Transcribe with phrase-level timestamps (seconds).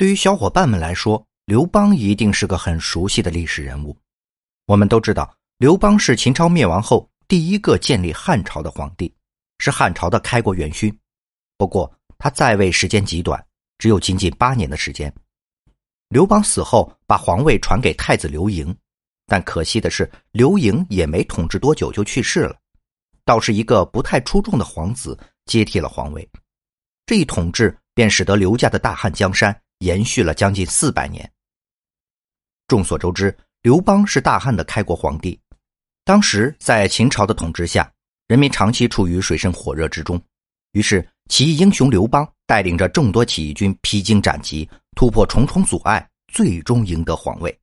[0.00, 3.94] 对于小伙伴们来说，刘邦一定是个很熟悉的历史人物。
[4.64, 9.14] 我们都知道，刘邦是秦朝灭亡后第一个建立汉朝的皇帝，
[9.58, 10.90] 是汉朝的开国元勋。
[11.58, 13.44] 不过，他在位时间极短，
[13.76, 15.12] 只有仅仅八年的时间。
[16.08, 18.74] 刘邦死后，把皇位传给太子刘盈，
[19.26, 22.56] 但可惜的是，刘盈也没统治多久就去世了，
[23.26, 25.14] 倒是一个不太出众的皇子
[25.44, 26.26] 接替了皇位。
[27.04, 29.54] 这一统治便使得刘家的大汉江山。
[29.80, 31.30] 延续了将近四百年。
[32.68, 35.38] 众所周知，刘邦是大汉的开国皇帝。
[36.04, 37.90] 当时在秦朝的统治下，
[38.28, 40.20] 人民长期处于水深火热之中。
[40.72, 47.58] 于是，起义英雄刘邦带领着众多起义军披荆斩棘，突破重重阻碍，最终赢得皇位。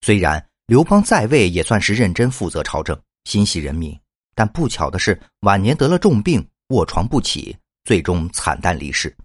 [0.00, 3.96] 虽然刘邦在位也算是认真负责朝政，心系人民，
[4.34, 9.16] 但不巧的是，晚年得了重病，卧床不起，最终惨淡离世。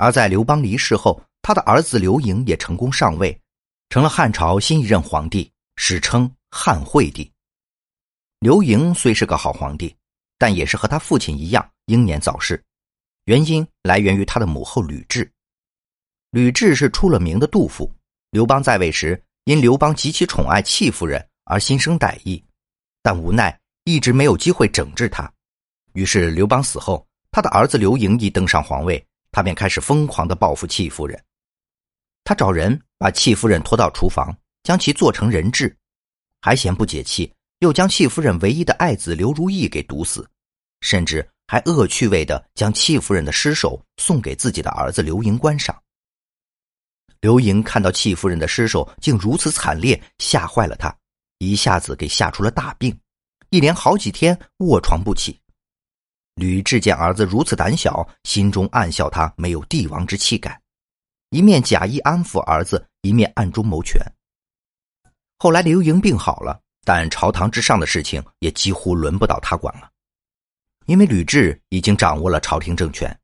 [0.00, 3.38] 而在刘邦离世后，他的儿子刘盈也成功上位，
[3.90, 7.30] 成了汉朝新一任皇帝，史称汉惠帝。
[8.38, 9.94] 刘盈虽是个好皇帝，
[10.38, 12.64] 但也是和他父亲一样英年早逝，
[13.26, 15.28] 原因来源于他的母后吕雉。
[16.30, 17.92] 吕雉是出了名的妒妇，
[18.30, 22.42] 刘邦在位时，因刘邦极其宠爱戚夫人而心生歹意，
[23.02, 25.30] 但无奈一直没有机会整治他。
[25.92, 29.06] 于是刘邦死后，他的儿子刘盈一登上皇位。
[29.32, 31.22] 他便开始疯狂的报复戚夫人，
[32.24, 35.76] 他找人把戚夫人拖到厨房，将其做成人质，
[36.40, 40.28] 还嫌不解气，又将戚夫人唯一的爱子刘如意给毒死，
[40.80, 45.80] 甚至还恶趣味的将戚夫人的尸首送给自己的儿子刘盈观赏。
[47.20, 50.96] 刘盈看到戚夫人的尸首竟如此惨烈，吓坏了他，
[51.38, 52.98] 一下子给吓出了大病，
[53.50, 55.38] 一连好几天卧床不起。
[56.40, 60.58] 吕雉见儿子如此胆小，心中暗笑他没有帝王之气概，
[61.28, 64.00] 一面假意安抚儿子，一面暗中谋权。
[65.38, 69.90] 后来刘盈病好了，但朝堂之上的事情也几乎轮不到他管了，
[70.86, 73.14] 因为吕雉已经掌握了朝廷政权。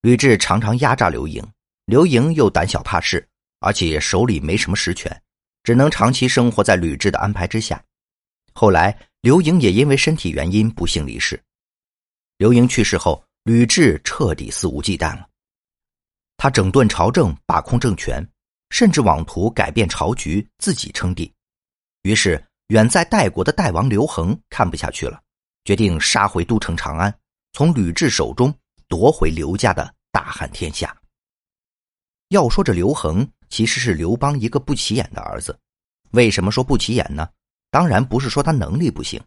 [0.00, 1.40] 吕雉常常压榨刘盈，
[1.84, 3.24] 刘盈又胆小怕事，
[3.60, 5.22] 而且手里没什么实权，
[5.62, 7.80] 只能长期生活在吕雉的安排之下。
[8.52, 11.40] 后来刘盈也因为身体原因不幸离世。
[12.40, 15.28] 刘盈去世后，吕雉彻底肆无忌惮了。
[16.38, 18.26] 他整顿朝政，把控政权，
[18.70, 21.30] 甚至妄图改变朝局，自己称帝。
[22.00, 25.20] 于是，远在代国的代王刘恒看不下去了，
[25.64, 27.14] 决定杀回都城长安，
[27.52, 28.50] 从吕雉手中
[28.88, 30.96] 夺回刘家的大汉天下。
[32.28, 35.54] 要说这刘恒其实是刘邦一个不起眼的儿子，
[36.12, 37.28] 为什么说不起眼呢？
[37.70, 39.22] 当然不是说他能力不行，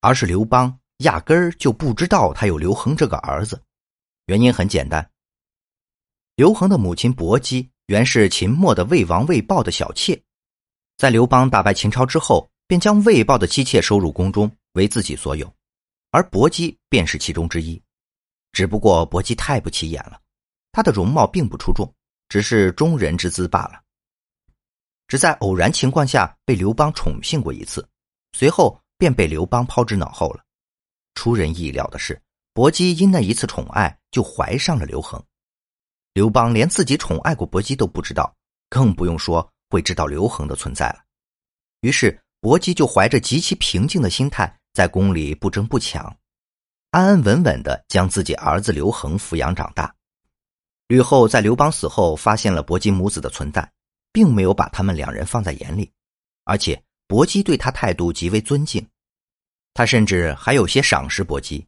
[0.00, 0.77] 而是刘邦。
[0.98, 3.60] 压根儿就不知道他有刘恒这个儿子，
[4.26, 5.10] 原因很简单。
[6.34, 10.20] 刘恒的母亲薄姬原是秦末的魏王魏豹的小妾，
[10.96, 15.52] 在刘邦打败秦朝之后，便将魏豹的妻妾收入宫中为自己所有，
[16.10, 17.80] 而薄姬便是其中之一。
[18.52, 20.20] 只不过薄姬太不起眼了，
[20.72, 21.92] 她的容貌并不出众，
[22.28, 23.80] 只是中人之姿罢了。
[25.06, 27.88] 只在偶然情况下被刘邦宠幸过一次，
[28.32, 30.44] 随后便被刘邦抛之脑后了。
[31.18, 32.22] 出人意料的是，
[32.54, 35.20] 薄姬因那一次宠爱就怀上了刘恒。
[36.14, 38.32] 刘邦连自己宠爱过薄姬都不知道，
[38.70, 41.00] 更不用说会知道刘恒的存在了。
[41.80, 46.04] 于是，薄姬就怀着极其平静的心态，在宫里不争不抢，
[46.92, 49.92] 安安稳稳的将自己儿子刘恒抚养长大。
[50.86, 53.68] 吕后在刘邦死后发现了薄姬母子的存在，
[54.12, 55.90] 并没有把他们两人放在眼里，
[56.44, 58.86] 而且薄姬对他态度极为尊敬。
[59.78, 61.64] 他甚至还有些赏识薄姬，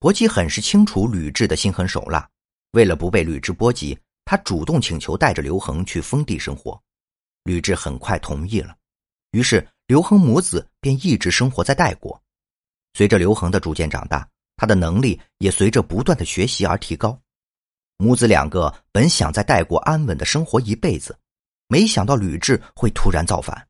[0.00, 2.28] 薄姬很是清楚吕雉的心狠手辣，
[2.72, 6.82] 为了不被吕雉波及，他主动请求带着刘恒去封地生活，
[7.44, 8.74] 吕雉很快同意了，
[9.30, 12.20] 于是刘恒母子便一直生活在代国。
[12.94, 17.16] 随着刘恒的逐渐长大，他的能力也随着不断的学习而提高，
[17.98, 21.16] 母子两个本想在代国安稳的生活一辈子，
[21.68, 23.68] 没想到吕雉会突然造反。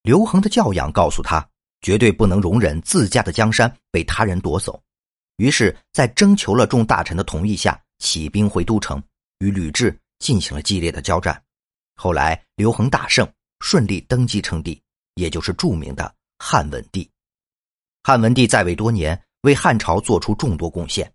[0.00, 1.46] 刘恒的教养告诉他。
[1.84, 4.82] 绝对不能容忍自家的江山被他人夺走，
[5.36, 9.00] 于是，在征求了众大臣的同意下，起兵回都城，
[9.40, 11.40] 与吕雉进行了激烈的交战。
[11.94, 14.80] 后来，刘恒大胜，顺利登基称帝，
[15.16, 17.06] 也就是著名的汉文帝。
[18.02, 21.12] 汉文帝在位多年，为汉朝做出众多贡献，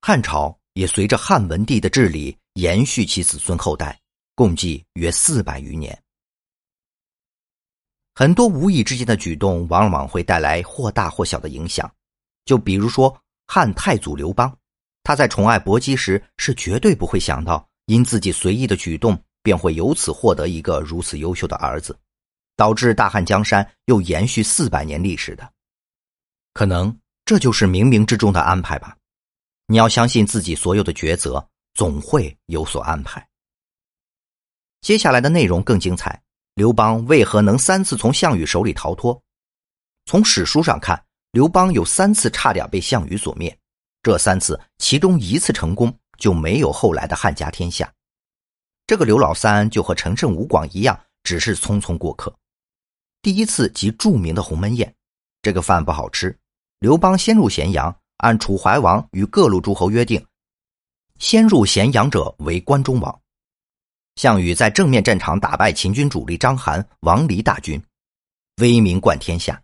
[0.00, 3.96] 汉朝也随着汉文帝的治理延续其子孙后代，
[4.34, 5.96] 共计约四百余年。
[8.18, 11.88] 很多无意之间的举动，往往会带来或大或小的影响。
[12.46, 13.14] 就比如说
[13.46, 14.56] 汉太祖刘邦，
[15.02, 21.94] 他在宠爱薄姬时，是绝对不会想到因自己随意的举动，便会由此获得一个如此优秀的儿子，
[22.56, 25.52] 导致大汉江山又延续四百年历史的。
[26.54, 28.96] 可能这就是冥冥之中的安排吧。
[29.66, 33.28] 你要相信自己所有的抉择总会有所安排。
[34.80, 36.18] 接下来的内容更精彩。
[36.56, 39.22] 刘邦为何能三次从项羽手里逃脱？
[40.06, 40.98] 从史书上看，
[41.32, 43.54] 刘邦有三次差点被项羽所灭，
[44.02, 47.92] 这三次其中一次成功，就没有后来的汉家天下。
[48.86, 52.34] 这个刘老三就和陈胜吴广一样，只是匆匆过客。
[53.20, 54.90] 第一次即著名的鸿门宴，
[55.42, 56.34] 这个饭不好吃。
[56.78, 60.26] 刘邦先入咸阳，按楚怀王与各路诸侯约定，
[61.18, 63.20] 先入咸阳者为关中王。
[64.16, 67.80] 项羽在正面战场打败秦军主力章邯、王离大军，
[68.62, 69.62] 威名冠天下。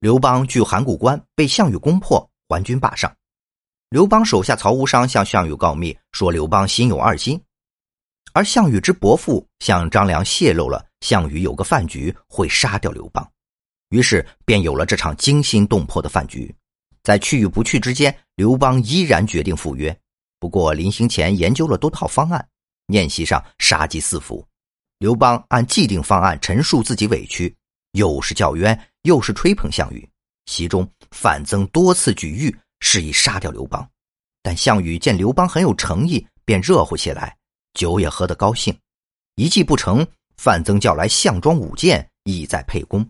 [0.00, 3.10] 刘邦据函谷关被项羽攻破，还军霸上。
[3.88, 7.40] 刘邦手下曹无伤向项羽告密，说刘邦心有二心。
[8.34, 13.26] 而项羽之伯父向张良泄露了项羽有个饭局会杀掉刘邦，
[13.88, 16.54] 于是便有了这场惊心动魄的饭局。
[17.02, 19.98] 在去与不去之间，刘邦依然决定赴约，
[20.38, 22.46] 不过临行前研究了多套方案。
[22.88, 24.46] 宴席上杀机四伏，
[24.98, 27.54] 刘邦按既定方案陈述自己委屈，
[27.92, 30.08] 又是叫冤，又是吹捧项羽。
[30.46, 33.86] 席中范增多次举玉，示意杀掉刘邦，
[34.42, 37.36] 但项羽见刘邦很有诚意，便热乎起来，
[37.74, 38.74] 酒也喝得高兴。
[39.34, 40.06] 一计不成，
[40.38, 43.06] 范增叫来项庄舞剑，意在沛公。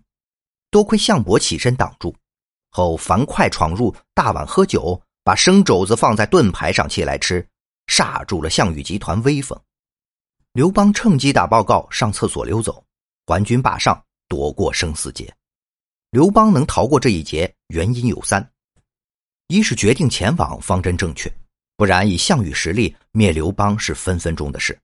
[0.72, 2.12] 多亏项伯起身挡住，
[2.70, 7.46] 后樊哙闯入大碗喝酒，把生肘子放在盾牌上切来吃，
[7.86, 9.56] 煞住了项羽集团威风。
[10.58, 12.84] 刘邦趁机打报告，上厕所溜走，
[13.26, 15.32] 还军霸上，躲过生死劫。
[16.10, 18.44] 刘邦能逃过这一劫，原因有三：
[19.46, 21.32] 一是决定前往，方针正确，
[21.76, 24.75] 不然以项羽实力灭刘邦是分分钟的事；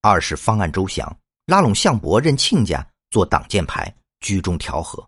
[0.00, 5.04] 二是方案周详，拉拢项伯任亲家做挡箭牌，居中调和，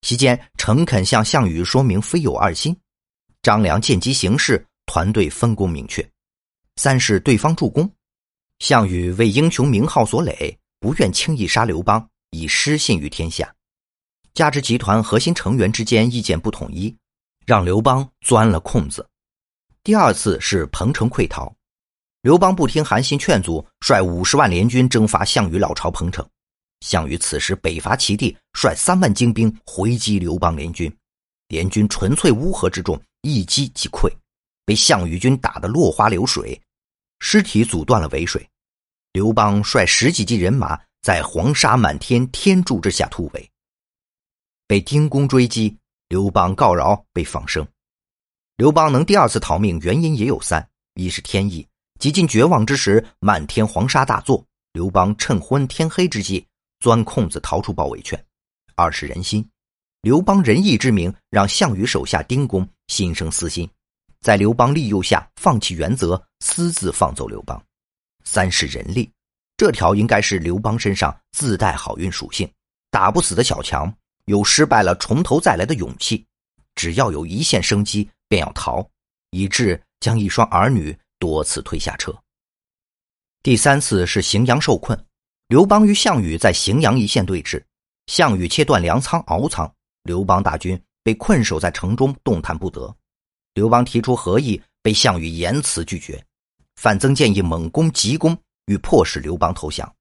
[0.00, 2.74] 席间诚恳向项羽说明非有二心；
[3.42, 6.04] 张良见机行事，团队分工明确；
[6.74, 7.88] 三是对方助攻。
[8.58, 13.52] 项羽为英雄名号所累，不愿轻易杀刘邦，以失信于天下。
[14.34, 16.96] 加之集团核心成员之间意见不统一，
[17.44, 19.06] 让刘邦钻了空子。
[19.82, 21.52] 第二次是彭城溃逃，
[22.22, 26.26] 刘邦不听韩信劝阻，率五十万联军征伐项羽老巢彭城。
[26.80, 30.92] 项羽此时北伐齐地，率三万精兵回击刘邦联军，
[31.48, 34.10] 联军纯粹乌合之众，一击即溃，
[34.64, 36.60] 被项羽军打得落花流水，
[37.24, 38.44] 尸体阻断了尾水。
[39.12, 43.50] 刘邦率十几骑人马在黄沙满天天柱之下突围，
[44.66, 45.78] 被丁公追击，
[46.08, 47.64] 刘邦告饶，被放生。
[48.56, 51.66] 刘邦能第二次逃命，原因也有三：一是天意，
[52.00, 56.44] 几近绝望之时，满天黄沙大作，刘邦趁昏天黑之际
[56.80, 58.18] 钻空子逃出包围圈；
[58.74, 59.48] 二是人心，
[60.00, 63.70] 刘邦仁义之名让项羽手下丁公心生私心，
[64.22, 67.60] 在刘邦利诱下放弃原则，私自放走刘邦。
[68.22, 69.10] 三是人力，
[69.56, 72.48] 这条应该是刘邦身上自带好运属性，
[72.88, 73.92] 打不死的小强，
[74.26, 76.24] 有失败了从头再来的勇气，
[76.76, 78.88] 只要有一线生机，便要逃，
[79.30, 82.16] 以致将一双儿女多次推下车。
[83.42, 84.96] 第三次是荥阳受困，
[85.48, 87.60] 刘邦与项羽在荥阳一线对峙，
[88.06, 89.68] 项羽切断粮仓敖仓，
[90.04, 92.94] 刘邦大军被困守在城中，动弹不得。
[93.54, 96.24] 刘邦提出合议，被项羽严辞拒绝。
[96.76, 99.94] 范增建议猛攻急攻，欲迫使刘邦投降。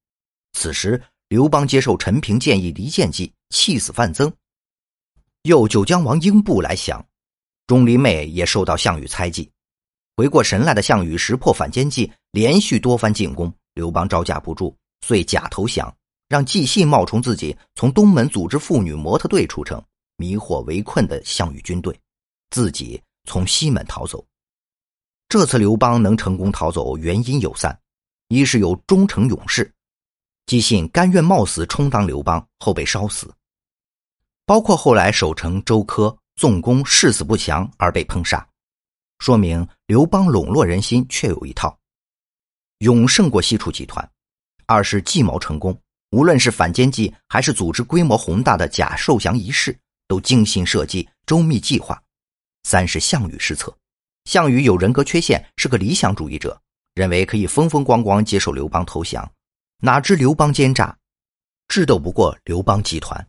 [0.54, 4.32] 此时，刘邦接受陈平建议离间计，气死范增。
[5.44, 7.06] 又九江王英布来降，
[7.68, 9.50] 钟离昧也受到项羽猜忌。
[10.16, 15.94] 回过神来的项羽识破反间计，连续多番进攻，刘邦招架不住，遂假投降，
[16.30, 19.84] 让季信冒充自己从东门组织妇女模特队出城，
[20.18, 21.98] 迷惑围困的项羽军队，
[22.50, 24.26] 自己从西门逃走。
[25.30, 27.80] 这次刘邦能成功逃走，原因有三：
[28.28, 29.74] 一是有忠诚勇士，
[30.46, 33.28] 姬信甘愿冒死充当刘邦，后被烧死；
[34.46, 38.46] 包括后来守城周柯纵攻誓死不降而被烹杀，
[39.20, 41.80] 说明刘邦笼络人心确有一套，
[42.80, 44.06] 勇胜过西楚集团；
[44.66, 51.96] 二是计谋成功，无论是反间计还是组织规模宏大的假受降仪式，都精心设计、周密计划；
[52.64, 53.76] 三是项羽失策。
[54.26, 56.62] 项羽有人格缺陷，是个理想主义者，
[56.94, 59.32] 认为可以风风光光接受刘邦投降，
[59.80, 60.96] 哪知刘邦奸诈，
[61.68, 63.28] 智斗不过刘邦集团，